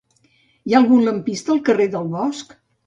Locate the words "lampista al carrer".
1.09-1.91